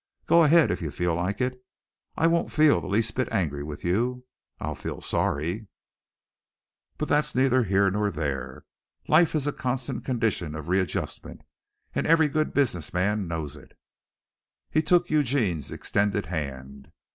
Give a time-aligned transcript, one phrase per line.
[0.25, 1.63] Go ahead if you feel like it.
[2.17, 4.25] I won't feel the least bit angry with you.
[4.59, 5.67] I'll feel sorry,
[6.97, 8.65] but that's neither here nor there.
[9.07, 11.43] Life is a constant condition of readjustment,
[11.93, 13.77] and every good business man knows it."
[14.71, 16.91] He took Eugene's extended hand.